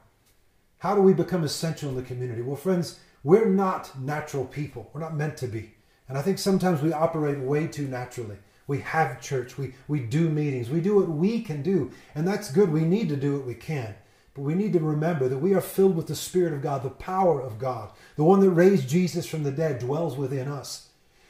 How 0.81 0.95
do 0.95 1.01
we 1.01 1.13
become 1.13 1.43
essential 1.43 1.89
in 1.89 1.95
the 1.95 2.01
community? 2.01 2.41
Well, 2.41 2.55
friends, 2.55 2.99
we're 3.23 3.45
not 3.45 3.99
natural 3.99 4.45
people. 4.45 4.89
We're 4.91 5.01
not 5.01 5.15
meant 5.15 5.37
to 5.37 5.47
be. 5.47 5.75
And 6.09 6.17
I 6.17 6.23
think 6.23 6.39
sometimes 6.39 6.81
we 6.81 6.91
operate 6.91 7.37
way 7.37 7.67
too 7.67 7.87
naturally. 7.87 8.37
We 8.65 8.79
have 8.79 9.21
church, 9.21 9.59
we, 9.59 9.75
we 9.87 9.99
do 9.99 10.27
meetings, 10.27 10.71
we 10.71 10.81
do 10.81 10.95
what 10.95 11.07
we 11.07 11.41
can 11.43 11.61
do, 11.61 11.91
and 12.15 12.27
that's 12.27 12.51
good. 12.51 12.71
We 12.71 12.81
need 12.81 13.09
to 13.09 13.15
do 13.15 13.37
what 13.37 13.45
we 13.45 13.53
can. 13.53 13.93
But 14.33 14.41
we 14.41 14.55
need 14.55 14.73
to 14.73 14.79
remember 14.79 15.27
that 15.27 15.37
we 15.37 15.53
are 15.53 15.61
filled 15.61 15.95
with 15.95 16.07
the 16.07 16.15
Spirit 16.15 16.53
of 16.53 16.63
God, 16.63 16.81
the 16.81 16.89
power 16.89 17.39
of 17.39 17.59
God. 17.59 17.91
The 18.15 18.23
one 18.23 18.39
that 18.39 18.49
raised 18.49 18.89
Jesus 18.89 19.27
from 19.27 19.43
the 19.43 19.51
dead 19.51 19.77
dwells 19.77 20.17
within 20.17 20.47
us. 20.47 20.89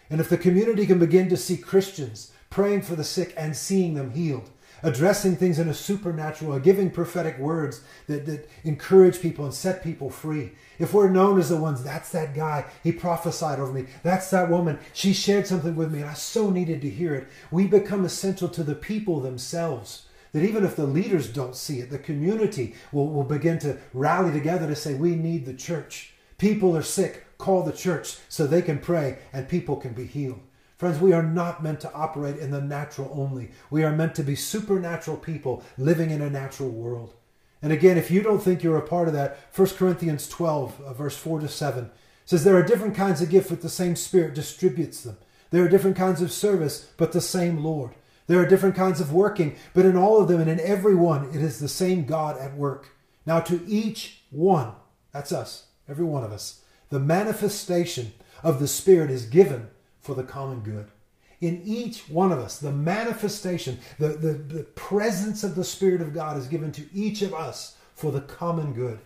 And 0.09 0.21
if 0.21 0.29
the 0.29 0.37
community 0.37 0.85
can 0.85 0.99
begin 0.99 1.27
to 1.27 1.35
see 1.35 1.57
Christians 1.57 2.31
praying 2.49 2.83
for 2.83 2.95
the 2.95 3.03
sick 3.03 3.33
and 3.35 3.53
seeing 3.57 3.95
them 3.95 4.11
healed, 4.11 4.49
addressing 4.83 5.35
things 5.35 5.59
in 5.59 5.69
a 5.69 5.73
supernatural, 5.73 6.53
uh, 6.53 6.59
giving 6.59 6.89
prophetic 6.89 7.37
words 7.37 7.81
that, 8.07 8.25
that 8.25 8.49
encourage 8.63 9.21
people 9.21 9.45
and 9.45 9.53
set 9.53 9.83
people 9.83 10.09
free. 10.09 10.51
If 10.79 10.93
we're 10.93 11.09
known 11.09 11.39
as 11.39 11.49
the 11.49 11.57
ones, 11.57 11.83
that's 11.83 12.11
that 12.11 12.33
guy, 12.33 12.65
he 12.83 12.91
prophesied 12.91 13.59
over 13.59 13.71
me, 13.71 13.85
that's 14.03 14.29
that 14.31 14.49
woman, 14.49 14.79
she 14.93 15.13
shared 15.13 15.47
something 15.47 15.75
with 15.75 15.91
me, 15.91 16.01
and 16.01 16.09
I 16.09 16.13
so 16.13 16.49
needed 16.49 16.81
to 16.81 16.89
hear 16.89 17.15
it, 17.15 17.27
we 17.51 17.67
become 17.67 18.05
essential 18.05 18.49
to 18.49 18.63
the 18.63 18.75
people 18.75 19.19
themselves. 19.19 20.07
That 20.33 20.43
even 20.43 20.63
if 20.63 20.77
the 20.77 20.85
leaders 20.85 21.27
don't 21.27 21.57
see 21.57 21.79
it, 21.79 21.89
the 21.89 21.99
community 21.99 22.75
will, 22.93 23.09
will 23.09 23.25
begin 23.25 23.59
to 23.59 23.77
rally 23.93 24.31
together 24.31 24.65
to 24.65 24.75
say, 24.77 24.93
We 24.93 25.15
need 25.15 25.45
the 25.45 25.53
church. 25.53 26.13
People 26.37 26.75
are 26.77 26.81
sick, 26.81 27.25
call 27.37 27.63
the 27.63 27.73
church 27.73 28.17
so 28.29 28.47
they 28.47 28.61
can 28.61 28.79
pray 28.79 29.19
and 29.33 29.49
people 29.49 29.75
can 29.75 29.91
be 29.91 30.05
healed. 30.05 30.39
Friends, 30.81 30.99
we 30.99 31.13
are 31.13 31.21
not 31.21 31.61
meant 31.61 31.79
to 31.81 31.93
operate 31.93 32.37
in 32.37 32.49
the 32.49 32.59
natural 32.59 33.11
only. 33.13 33.51
We 33.69 33.83
are 33.83 33.95
meant 33.95 34.15
to 34.15 34.23
be 34.23 34.35
supernatural 34.35 35.15
people 35.15 35.63
living 35.77 36.09
in 36.09 36.23
a 36.23 36.29
natural 36.31 36.71
world. 36.71 37.13
And 37.61 37.71
again, 37.71 37.99
if 37.99 38.09
you 38.09 38.23
don't 38.23 38.41
think 38.41 38.63
you're 38.63 38.79
a 38.79 38.87
part 38.87 39.07
of 39.07 39.13
that, 39.13 39.37
1 39.55 39.67
Corinthians 39.77 40.27
12, 40.27 40.81
uh, 40.81 40.93
verse 40.93 41.15
4 41.15 41.41
to 41.41 41.47
7 41.47 41.91
says, 42.25 42.43
There 42.43 42.55
are 42.55 42.63
different 42.63 42.95
kinds 42.95 43.21
of 43.21 43.29
gifts, 43.29 43.51
but 43.51 43.61
the 43.61 43.69
same 43.69 43.95
Spirit 43.95 44.33
distributes 44.33 45.01
them. 45.03 45.17
There 45.51 45.63
are 45.63 45.69
different 45.69 45.97
kinds 45.97 46.19
of 46.19 46.31
service, 46.31 46.89
but 46.97 47.11
the 47.11 47.21
same 47.21 47.63
Lord. 47.63 47.91
There 48.25 48.39
are 48.39 48.47
different 48.47 48.75
kinds 48.75 48.99
of 48.99 49.13
working, 49.13 49.57
but 49.75 49.85
in 49.85 49.95
all 49.95 50.19
of 50.19 50.29
them 50.29 50.41
and 50.41 50.49
in 50.49 50.59
every 50.59 50.95
one, 50.95 51.29
it 51.29 51.43
is 51.43 51.59
the 51.59 51.67
same 51.67 52.05
God 52.05 52.39
at 52.39 52.57
work. 52.57 52.89
Now, 53.23 53.39
to 53.41 53.63
each 53.67 54.23
one, 54.31 54.71
that's 55.13 55.31
us, 55.31 55.67
every 55.87 56.05
one 56.05 56.23
of 56.23 56.31
us, 56.31 56.63
the 56.89 56.99
manifestation 56.99 58.13
of 58.41 58.59
the 58.59 58.67
Spirit 58.67 59.11
is 59.11 59.27
given 59.27 59.69
for 60.01 60.15
the 60.15 60.23
common 60.23 60.59
good. 60.59 60.87
In 61.39 61.61
each 61.63 62.09
one 62.09 62.31
of 62.31 62.39
us, 62.39 62.59
the 62.59 62.71
manifestation, 62.71 63.79
the, 63.97 64.09
the, 64.09 64.33
the 64.33 64.63
presence 64.63 65.43
of 65.43 65.55
the 65.55 65.63
Spirit 65.63 66.01
of 66.01 66.13
God 66.13 66.37
is 66.37 66.47
given 66.47 66.71
to 66.73 66.85
each 66.93 67.21
of 67.21 67.33
us 67.33 67.77
for 67.95 68.11
the 68.11 68.21
common 68.21 68.73
good. 68.73 68.99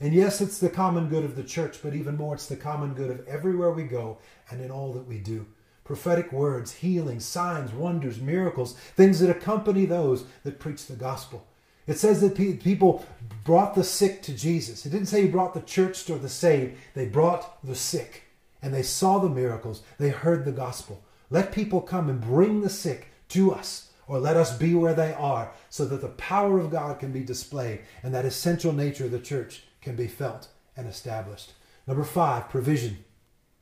And 0.00 0.12
yes, 0.12 0.40
it's 0.40 0.58
the 0.58 0.68
common 0.68 1.08
good 1.08 1.24
of 1.24 1.36
the 1.36 1.44
church, 1.44 1.78
but 1.82 1.94
even 1.94 2.16
more, 2.16 2.34
it's 2.34 2.46
the 2.46 2.56
common 2.56 2.94
good 2.94 3.10
of 3.10 3.26
everywhere 3.26 3.70
we 3.70 3.84
go 3.84 4.18
and 4.50 4.60
in 4.60 4.70
all 4.70 4.92
that 4.92 5.06
we 5.06 5.18
do 5.18 5.46
prophetic 5.84 6.32
words, 6.32 6.72
healing, 6.72 7.20
signs, 7.20 7.72
wonders, 7.72 8.20
miracles, 8.20 8.74
things 8.96 9.20
that 9.20 9.28
accompany 9.28 9.84
those 9.84 10.24
that 10.44 10.60
preach 10.60 10.86
the 10.86 10.94
gospel. 10.94 11.46
It 11.86 11.98
says 11.98 12.20
that 12.20 12.36
people 12.36 13.04
brought 13.44 13.74
the 13.74 13.82
sick 13.82 14.22
to 14.22 14.32
Jesus. 14.32 14.86
It 14.86 14.90
didn't 14.90 15.08
say 15.08 15.22
he 15.22 15.28
brought 15.28 15.54
the 15.54 15.60
church 15.60 16.08
or 16.08 16.18
the 16.18 16.28
saved. 16.28 16.76
They 16.94 17.06
brought 17.06 17.62
the 17.64 17.74
sick. 17.74 18.22
And 18.62 18.72
they 18.72 18.82
saw 18.82 19.18
the 19.18 19.28
miracles. 19.28 19.82
They 19.98 20.10
heard 20.10 20.44
the 20.44 20.52
gospel. 20.52 21.02
Let 21.30 21.52
people 21.52 21.80
come 21.80 22.08
and 22.08 22.20
bring 22.20 22.60
the 22.60 22.70
sick 22.70 23.08
to 23.30 23.52
us, 23.52 23.90
or 24.06 24.18
let 24.18 24.36
us 24.36 24.56
be 24.56 24.74
where 24.74 24.94
they 24.94 25.12
are, 25.14 25.52
so 25.70 25.84
that 25.86 26.00
the 26.00 26.08
power 26.08 26.58
of 26.58 26.70
God 26.70 26.98
can 26.98 27.12
be 27.12 27.24
displayed 27.24 27.80
and 28.02 28.14
that 28.14 28.24
essential 28.24 28.72
nature 28.72 29.06
of 29.06 29.10
the 29.10 29.18
church 29.18 29.64
can 29.80 29.96
be 29.96 30.06
felt 30.06 30.48
and 30.76 30.86
established. 30.86 31.52
Number 31.86 32.04
five, 32.04 32.48
provision. 32.48 32.98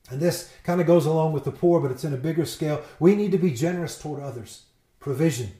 And 0.09 0.19
this 0.19 0.51
kind 0.63 0.81
of 0.81 0.87
goes 0.87 1.05
along 1.05 1.31
with 1.31 1.45
the 1.45 1.51
poor, 1.51 1.79
but 1.79 1.91
it's 1.91 2.03
in 2.03 2.13
a 2.13 2.17
bigger 2.17 2.45
scale. 2.45 2.83
We 2.99 3.15
need 3.15 3.31
to 3.31 3.37
be 3.37 3.51
generous 3.51 3.97
toward 3.97 4.21
others. 4.21 4.63
Provision. 4.99 5.51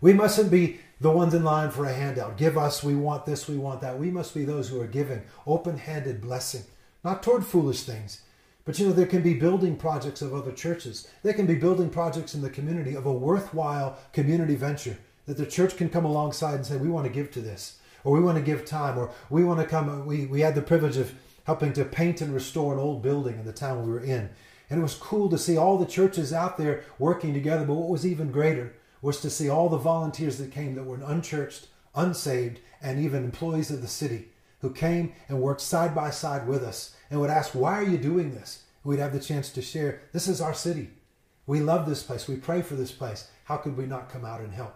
We 0.00 0.12
mustn't 0.12 0.50
be 0.50 0.80
the 1.00 1.10
ones 1.10 1.34
in 1.34 1.42
line 1.42 1.70
for 1.70 1.86
a 1.86 1.92
handout. 1.92 2.36
Give 2.36 2.58
us, 2.58 2.82
we 2.82 2.94
want 2.94 3.24
this, 3.24 3.48
we 3.48 3.56
want 3.56 3.80
that. 3.80 3.98
We 3.98 4.10
must 4.10 4.34
be 4.34 4.44
those 4.44 4.68
who 4.68 4.80
are 4.80 4.86
giving 4.86 5.22
open 5.46 5.78
handed 5.78 6.20
blessing, 6.20 6.64
not 7.02 7.22
toward 7.22 7.46
foolish 7.46 7.82
things. 7.82 8.20
But 8.66 8.80
you 8.80 8.86
know, 8.86 8.92
there 8.92 9.06
can 9.06 9.22
be 9.22 9.34
building 9.34 9.76
projects 9.76 10.20
of 10.20 10.34
other 10.34 10.50
churches. 10.50 11.08
There 11.22 11.32
can 11.32 11.46
be 11.46 11.54
building 11.54 11.88
projects 11.88 12.34
in 12.34 12.42
the 12.42 12.50
community 12.50 12.94
of 12.94 13.06
a 13.06 13.12
worthwhile 13.12 13.96
community 14.12 14.56
venture 14.56 14.98
that 15.26 15.36
the 15.36 15.46
church 15.46 15.76
can 15.76 15.88
come 15.88 16.04
alongside 16.04 16.56
and 16.56 16.66
say, 16.66 16.76
we 16.76 16.88
want 16.88 17.06
to 17.06 17.12
give 17.12 17.30
to 17.30 17.40
this, 17.40 17.78
or 18.02 18.12
we 18.12 18.20
want 18.20 18.36
to 18.36 18.44
give 18.44 18.64
time, 18.64 18.98
or 18.98 19.12
we 19.30 19.44
want 19.44 19.60
to 19.60 19.66
come. 19.66 20.04
We, 20.04 20.26
we 20.26 20.40
had 20.40 20.56
the 20.56 20.62
privilege 20.62 20.96
of 20.96 21.14
helping 21.44 21.72
to 21.74 21.84
paint 21.84 22.20
and 22.20 22.34
restore 22.34 22.74
an 22.74 22.80
old 22.80 23.02
building 23.02 23.38
in 23.38 23.44
the 23.44 23.52
town 23.52 23.86
we 23.86 23.92
were 23.92 24.00
in. 24.00 24.30
And 24.68 24.80
it 24.80 24.82
was 24.82 24.96
cool 24.96 25.28
to 25.28 25.38
see 25.38 25.56
all 25.56 25.78
the 25.78 25.86
churches 25.86 26.32
out 26.32 26.58
there 26.58 26.82
working 26.98 27.32
together. 27.32 27.64
But 27.64 27.74
what 27.74 27.88
was 27.88 28.04
even 28.04 28.32
greater 28.32 28.74
was 29.00 29.20
to 29.20 29.30
see 29.30 29.48
all 29.48 29.68
the 29.68 29.76
volunteers 29.76 30.38
that 30.38 30.50
came 30.50 30.74
that 30.74 30.82
were 30.82 30.98
unchurched, 31.04 31.68
unsaved, 31.94 32.58
and 32.82 32.98
even 32.98 33.22
employees 33.22 33.70
of 33.70 33.80
the 33.80 33.86
city 33.86 34.30
who 34.60 34.72
came 34.72 35.12
and 35.28 35.40
worked 35.40 35.60
side 35.60 35.94
by 35.94 36.10
side 36.10 36.48
with 36.48 36.64
us 36.64 36.95
and 37.10 37.20
would 37.20 37.30
ask, 37.30 37.54
Why 37.54 37.74
are 37.74 37.84
you 37.84 37.98
doing 37.98 38.34
this? 38.34 38.64
We'd 38.84 38.98
have 38.98 39.12
the 39.12 39.20
chance 39.20 39.50
to 39.50 39.62
share, 39.62 40.02
This 40.12 40.28
is 40.28 40.40
our 40.40 40.54
city. 40.54 40.90
We 41.46 41.60
love 41.60 41.88
this 41.88 42.02
place. 42.02 42.26
We 42.26 42.36
pray 42.36 42.62
for 42.62 42.74
this 42.74 42.92
place. 42.92 43.28
How 43.44 43.56
could 43.56 43.76
we 43.76 43.86
not 43.86 44.10
come 44.10 44.24
out 44.24 44.40
and 44.40 44.52
help? 44.52 44.74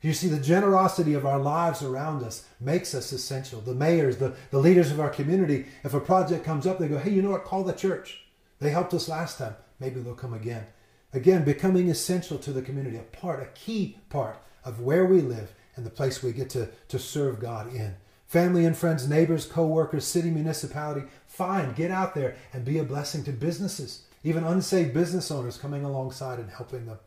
You 0.00 0.12
see, 0.12 0.28
the 0.28 0.40
generosity 0.40 1.14
of 1.14 1.26
our 1.26 1.38
lives 1.38 1.82
around 1.82 2.24
us 2.24 2.44
makes 2.60 2.94
us 2.94 3.12
essential. 3.12 3.60
The 3.60 3.74
mayors, 3.74 4.16
the, 4.16 4.34
the 4.50 4.58
leaders 4.58 4.90
of 4.90 5.00
our 5.00 5.10
community, 5.10 5.66
if 5.84 5.94
a 5.94 6.00
project 6.00 6.44
comes 6.44 6.66
up, 6.66 6.78
they 6.78 6.88
go, 6.88 6.98
Hey, 6.98 7.10
you 7.10 7.22
know 7.22 7.30
what? 7.30 7.44
Call 7.44 7.64
the 7.64 7.72
church. 7.72 8.24
They 8.60 8.70
helped 8.70 8.94
us 8.94 9.08
last 9.08 9.38
time. 9.38 9.56
Maybe 9.80 10.00
they'll 10.00 10.14
come 10.14 10.34
again. 10.34 10.66
Again, 11.12 11.44
becoming 11.44 11.90
essential 11.90 12.38
to 12.38 12.52
the 12.52 12.62
community, 12.62 12.96
a 12.96 13.02
part, 13.02 13.42
a 13.42 13.46
key 13.46 13.98
part 14.08 14.38
of 14.64 14.80
where 14.80 15.04
we 15.04 15.20
live 15.20 15.52
and 15.76 15.84
the 15.84 15.90
place 15.90 16.22
we 16.22 16.32
get 16.32 16.50
to, 16.50 16.68
to 16.88 16.98
serve 16.98 17.40
God 17.40 17.72
in. 17.74 17.94
Family 18.32 18.64
and 18.64 18.74
friends, 18.74 19.06
neighbors, 19.06 19.44
co-workers, 19.44 20.06
city, 20.06 20.30
municipality, 20.30 21.06
fine, 21.26 21.74
get 21.74 21.90
out 21.90 22.14
there 22.14 22.34
and 22.54 22.64
be 22.64 22.78
a 22.78 22.82
blessing 22.82 23.22
to 23.24 23.30
businesses, 23.30 24.04
even 24.24 24.42
unsaved 24.42 24.94
business 24.94 25.30
owners 25.30 25.58
coming 25.58 25.84
alongside 25.84 26.38
and 26.38 26.48
helping 26.48 26.86
them. 26.86 26.98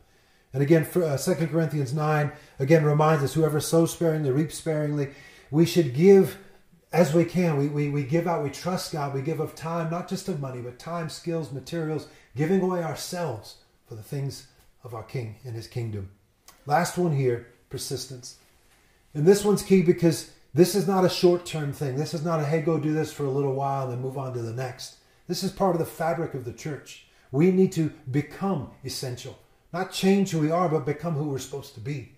And 0.52 0.62
again, 0.62 0.86
uh, 0.94 1.16
2 1.16 1.34
Corinthians 1.48 1.92
9 1.92 2.30
again 2.60 2.84
reminds 2.84 3.24
us 3.24 3.34
whoever 3.34 3.58
sows 3.58 3.92
sparingly 3.92 4.30
reaps 4.30 4.54
sparingly. 4.54 5.08
We 5.50 5.66
should 5.66 5.94
give 5.94 6.38
as 6.92 7.12
we 7.12 7.24
can. 7.24 7.56
We, 7.56 7.66
we, 7.66 7.88
we 7.88 8.04
give 8.04 8.28
out, 8.28 8.44
we 8.44 8.50
trust 8.50 8.92
God, 8.92 9.12
we 9.12 9.20
give 9.20 9.40
of 9.40 9.56
time, 9.56 9.90
not 9.90 10.08
just 10.08 10.28
of 10.28 10.38
money, 10.38 10.60
but 10.60 10.78
time, 10.78 11.08
skills, 11.08 11.50
materials, 11.50 12.06
giving 12.36 12.60
away 12.60 12.84
ourselves 12.84 13.56
for 13.88 13.96
the 13.96 14.02
things 14.04 14.46
of 14.84 14.94
our 14.94 15.02
King 15.02 15.34
and 15.44 15.56
his 15.56 15.66
kingdom. 15.66 16.08
Last 16.66 16.96
one 16.96 17.16
here 17.16 17.48
persistence. 17.68 18.36
And 19.12 19.26
this 19.26 19.44
one's 19.44 19.64
key 19.64 19.82
because 19.82 20.30
this 20.56 20.74
is 20.74 20.88
not 20.88 21.04
a 21.04 21.10
short 21.10 21.44
term 21.44 21.74
thing. 21.74 21.96
This 21.96 22.14
is 22.14 22.24
not 22.24 22.40
a, 22.40 22.44
hey, 22.44 22.62
go 22.62 22.78
do 22.78 22.94
this 22.94 23.12
for 23.12 23.26
a 23.26 23.30
little 23.30 23.52
while 23.52 23.84
and 23.84 23.92
then 23.92 24.00
move 24.00 24.16
on 24.16 24.32
to 24.32 24.40
the 24.40 24.54
next. 24.54 24.96
This 25.28 25.42
is 25.42 25.52
part 25.52 25.74
of 25.74 25.78
the 25.78 25.84
fabric 25.84 26.32
of 26.32 26.46
the 26.46 26.52
church. 26.52 27.06
We 27.30 27.50
need 27.50 27.72
to 27.72 27.92
become 28.10 28.70
essential, 28.82 29.38
not 29.74 29.92
change 29.92 30.30
who 30.30 30.38
we 30.40 30.50
are, 30.50 30.70
but 30.70 30.86
become 30.86 31.12
who 31.12 31.28
we're 31.28 31.38
supposed 31.38 31.74
to 31.74 31.80
be. 31.80 32.12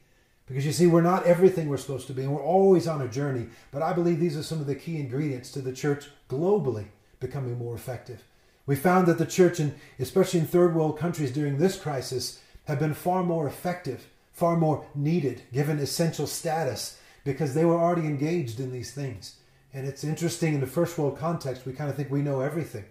Because 0.47 0.65
you 0.65 0.71
see, 0.71 0.87
we're 0.87 1.01
not 1.01 1.27
everything 1.27 1.69
we're 1.69 1.79
supposed 1.79 2.07
to 2.07 2.13
be, 2.13 2.23
and 2.23 2.33
we're 2.33 2.41
always 2.41 2.87
on 2.87 3.03
a 3.03 3.09
journey. 3.09 3.49
But 3.73 3.83
I 3.83 3.93
believe 3.93 4.21
these 4.21 4.37
are 4.37 4.43
some 4.45 4.61
of 4.61 4.69
the 4.69 4.77
key 4.77 5.01
ingredients 5.01 5.51
to 5.53 5.61
the 5.61 5.73
church 5.73 6.07
globally 6.31 6.87
becoming 7.19 7.59
more 7.59 7.75
effective. 7.75 8.23
We 8.67 8.77
found 8.77 9.09
that 9.09 9.19
the 9.19 9.27
church, 9.27 9.59
and 9.59 9.75
especially 9.99 10.39
in 10.41 10.47
third 10.47 10.77
world 10.77 10.97
countries 10.97 11.33
during 11.33 11.59
this 11.59 11.77
crisis, 11.77 12.41
have 12.67 12.79
been 12.79 12.95
far 12.95 13.25
more 13.25 13.49
effective, 13.49 14.07
far 14.33 14.57
more 14.57 14.87
needed, 14.95 15.43
given 15.53 15.81
essential 15.81 16.29
status, 16.29 16.99
because 17.29 17.53
they 17.53 17.67
were 17.67 17.77
already 17.77 18.07
engaged 18.07 18.59
in 18.59 18.73
these 18.73 18.91
things. 18.91 19.37
And 19.75 19.87
it's 19.87 20.03
interesting 20.03 20.55
in 20.55 20.61
the 20.61 20.67
first 20.67 20.97
world 20.97 21.19
context, 21.19 21.67
we 21.67 21.75
kind 21.75 21.91
of 21.91 21.95
think 21.95 22.11
we 22.11 22.23
know 22.23 22.41
everything. 22.41 22.87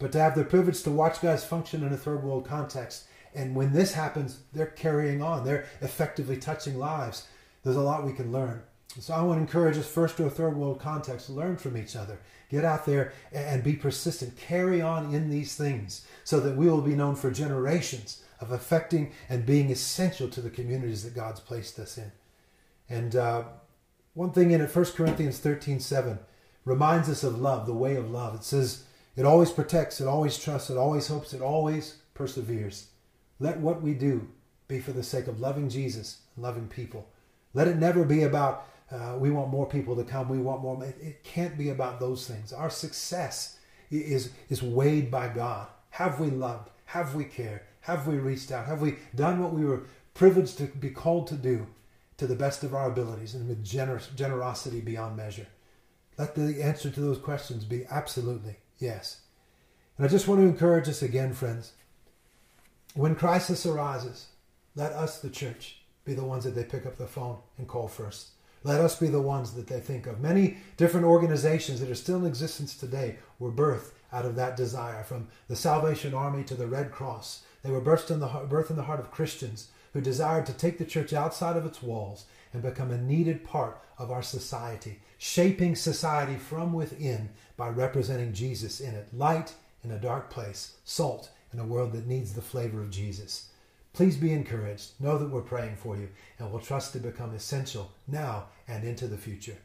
But 0.00 0.10
to 0.12 0.18
have 0.18 0.34
the 0.34 0.42
privilege 0.42 0.82
to 0.82 0.90
watch 0.90 1.20
guys 1.20 1.44
function 1.44 1.84
in 1.84 1.92
a 1.92 1.96
third 1.96 2.24
world 2.24 2.44
context, 2.44 3.04
and 3.36 3.54
when 3.54 3.72
this 3.72 3.94
happens, 3.94 4.40
they're 4.52 4.66
carrying 4.66 5.22
on, 5.22 5.44
they're 5.44 5.66
effectively 5.80 6.36
touching 6.36 6.76
lives. 6.76 7.28
There's 7.62 7.76
a 7.76 7.80
lot 7.80 8.04
we 8.04 8.14
can 8.14 8.32
learn. 8.32 8.64
So 8.98 9.14
I 9.14 9.22
want 9.22 9.38
to 9.38 9.42
encourage 9.42 9.78
us 9.78 9.86
first 9.86 10.16
to 10.16 10.26
a 10.26 10.30
third 10.30 10.56
world 10.56 10.80
context, 10.80 11.30
learn 11.30 11.56
from 11.56 11.76
each 11.76 11.94
other. 11.94 12.18
Get 12.50 12.64
out 12.64 12.84
there 12.84 13.12
and 13.32 13.62
be 13.62 13.74
persistent. 13.74 14.36
Carry 14.36 14.82
on 14.82 15.14
in 15.14 15.30
these 15.30 15.54
things 15.54 16.04
so 16.24 16.40
that 16.40 16.56
we 16.56 16.66
will 16.66 16.82
be 16.82 16.96
known 16.96 17.14
for 17.14 17.30
generations 17.30 18.24
of 18.40 18.50
affecting 18.50 19.12
and 19.28 19.46
being 19.46 19.70
essential 19.70 20.28
to 20.30 20.40
the 20.40 20.50
communities 20.50 21.04
that 21.04 21.14
God's 21.14 21.38
placed 21.38 21.78
us 21.78 21.96
in. 21.96 22.10
And 22.88 23.14
uh, 23.14 23.44
one 24.18 24.32
thing 24.32 24.50
in 24.50 24.60
it, 24.60 24.74
1 24.74 24.84
Corinthians 24.96 25.38
13 25.38 25.78
7, 25.78 26.18
reminds 26.64 27.08
us 27.08 27.22
of 27.22 27.40
love, 27.40 27.66
the 27.66 27.72
way 27.72 27.94
of 27.94 28.10
love. 28.10 28.34
It 28.34 28.42
says, 28.42 28.82
it 29.14 29.24
always 29.24 29.52
protects, 29.52 30.00
it 30.00 30.08
always 30.08 30.36
trusts, 30.36 30.70
it 30.70 30.76
always 30.76 31.06
hopes, 31.06 31.32
it 31.32 31.40
always 31.40 31.98
perseveres. 32.14 32.88
Let 33.38 33.60
what 33.60 33.80
we 33.80 33.94
do 33.94 34.26
be 34.66 34.80
for 34.80 34.90
the 34.90 35.04
sake 35.04 35.28
of 35.28 35.38
loving 35.38 35.68
Jesus 35.68 36.22
and 36.34 36.42
loving 36.42 36.66
people. 36.66 37.08
Let 37.54 37.68
it 37.68 37.76
never 37.76 38.04
be 38.04 38.24
about 38.24 38.66
uh, 38.90 39.16
we 39.16 39.30
want 39.30 39.50
more 39.50 39.68
people 39.68 39.94
to 39.94 40.02
come. 40.02 40.28
We 40.28 40.38
want 40.38 40.62
more. 40.62 40.82
It, 40.82 40.96
it 41.00 41.22
can't 41.22 41.56
be 41.56 41.68
about 41.68 42.00
those 42.00 42.26
things. 42.26 42.52
Our 42.52 42.70
success 42.70 43.58
is 43.88 44.32
is 44.48 44.64
weighed 44.64 45.12
by 45.12 45.28
God. 45.28 45.68
Have 45.90 46.18
we 46.18 46.30
loved? 46.30 46.70
Have 46.86 47.14
we 47.14 47.22
cared? 47.22 47.60
Have 47.82 48.08
we 48.08 48.16
reached 48.16 48.50
out? 48.50 48.66
Have 48.66 48.80
we 48.80 48.96
done 49.14 49.40
what 49.40 49.52
we 49.52 49.64
were 49.64 49.84
privileged 50.14 50.58
to 50.58 50.64
be 50.64 50.90
called 50.90 51.28
to 51.28 51.36
do 51.36 51.68
to 52.18 52.26
the 52.26 52.36
best 52.36 52.62
of 52.62 52.74
our 52.74 52.90
abilities 52.90 53.34
and 53.34 53.48
with 53.48 53.64
generous, 53.64 54.08
generosity 54.14 54.80
beyond 54.80 55.16
measure? 55.16 55.46
Let 56.18 56.34
the 56.34 56.62
answer 56.62 56.90
to 56.90 57.00
those 57.00 57.18
questions 57.18 57.64
be 57.64 57.86
absolutely 57.90 58.56
yes. 58.78 59.20
And 59.96 60.06
I 60.06 60.08
just 60.08 60.28
want 60.28 60.40
to 60.40 60.46
encourage 60.46 60.88
us 60.88 61.02
again, 61.02 61.32
friends. 61.32 61.72
When 62.94 63.14
crisis 63.14 63.64
arises, 63.66 64.26
let 64.74 64.92
us, 64.92 65.20
the 65.20 65.30
church, 65.30 65.82
be 66.04 66.14
the 66.14 66.24
ones 66.24 66.44
that 66.44 66.54
they 66.54 66.64
pick 66.64 66.86
up 66.86 66.96
the 66.96 67.06
phone 67.06 67.38
and 67.56 67.68
call 67.68 67.88
first. 67.88 68.30
Let 68.64 68.80
us 68.80 68.98
be 68.98 69.08
the 69.08 69.22
ones 69.22 69.52
that 69.52 69.68
they 69.68 69.80
think 69.80 70.06
of. 70.06 70.20
Many 70.20 70.58
different 70.76 71.06
organizations 71.06 71.80
that 71.80 71.90
are 71.90 71.94
still 71.94 72.18
in 72.18 72.26
existence 72.26 72.76
today 72.76 73.18
were 73.38 73.52
birthed 73.52 73.92
out 74.12 74.24
of 74.24 74.34
that 74.36 74.56
desire, 74.56 75.04
from 75.04 75.28
the 75.48 75.56
Salvation 75.56 76.14
Army 76.14 76.42
to 76.44 76.54
the 76.54 76.66
Red 76.66 76.90
Cross. 76.90 77.42
They 77.62 77.70
were 77.70 77.80
birthed 77.80 78.10
in 78.10 78.20
the, 78.20 78.28
birthed 78.28 78.70
in 78.70 78.76
the 78.76 78.84
heart 78.84 79.00
of 79.00 79.10
Christians 79.10 79.68
who 79.92 80.00
desired 80.00 80.46
to 80.46 80.52
take 80.52 80.78
the 80.78 80.84
church 80.84 81.12
outside 81.12 81.56
of 81.56 81.66
its 81.66 81.82
walls 81.82 82.26
and 82.52 82.62
become 82.62 82.90
a 82.90 82.98
needed 82.98 83.44
part 83.44 83.82
of 83.98 84.10
our 84.10 84.22
society, 84.22 85.00
shaping 85.18 85.74
society 85.74 86.36
from 86.36 86.72
within 86.72 87.30
by 87.56 87.68
representing 87.68 88.32
Jesus 88.32 88.80
in 88.80 88.94
it. 88.94 89.08
Light 89.12 89.54
in 89.82 89.90
a 89.90 89.98
dark 89.98 90.30
place, 90.30 90.76
salt 90.84 91.30
in 91.52 91.58
a 91.58 91.66
world 91.66 91.92
that 91.92 92.06
needs 92.06 92.34
the 92.34 92.42
flavor 92.42 92.80
of 92.80 92.90
Jesus. 92.90 93.50
Please 93.92 94.16
be 94.16 94.32
encouraged. 94.32 94.92
Know 95.00 95.18
that 95.18 95.30
we're 95.30 95.42
praying 95.42 95.76
for 95.76 95.96
you 95.96 96.08
and 96.38 96.50
we'll 96.50 96.60
trust 96.60 96.92
to 96.92 97.00
become 97.00 97.34
essential 97.34 97.90
now 98.06 98.46
and 98.66 98.84
into 98.84 99.08
the 99.08 99.16
future. 99.16 99.56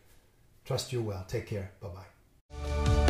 Trust 0.65 0.93
you 0.93 1.01
well. 1.01 1.25
Take 1.27 1.47
care. 1.47 1.71
Bye 1.81 1.89
bye. 1.89 3.02